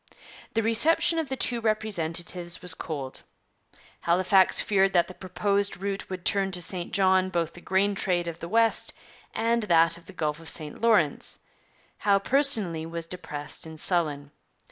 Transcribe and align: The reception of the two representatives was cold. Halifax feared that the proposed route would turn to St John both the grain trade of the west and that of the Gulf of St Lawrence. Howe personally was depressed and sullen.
The 0.55 0.63
reception 0.63 1.19
of 1.19 1.29
the 1.29 1.35
two 1.35 1.61
representatives 1.61 2.59
was 2.63 2.73
cold. 2.73 3.21
Halifax 3.99 4.59
feared 4.59 4.93
that 4.93 5.07
the 5.07 5.13
proposed 5.13 5.77
route 5.77 6.09
would 6.09 6.25
turn 6.25 6.49
to 6.53 6.59
St 6.59 6.91
John 6.91 7.29
both 7.29 7.53
the 7.53 7.61
grain 7.61 7.93
trade 7.93 8.27
of 8.27 8.39
the 8.39 8.49
west 8.49 8.93
and 9.31 9.61
that 9.61 9.99
of 9.99 10.07
the 10.07 10.13
Gulf 10.13 10.39
of 10.39 10.49
St 10.49 10.81
Lawrence. 10.81 11.37
Howe 11.99 12.17
personally 12.17 12.83
was 12.87 13.05
depressed 13.05 13.67
and 13.67 13.79
sullen. 13.79 14.31